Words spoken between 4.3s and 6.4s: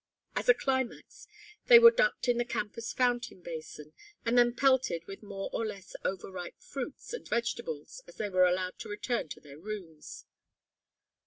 then pelted with more or less over